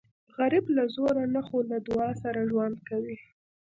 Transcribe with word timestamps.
غریب 0.37 0.65
له 0.75 0.83
زوره 0.95 1.23
نه 1.35 1.41
خو 1.47 1.57
له 1.71 1.77
دعا 1.87 2.09
سره 2.23 2.39
ژوند 2.51 2.75
کوي 2.89 3.17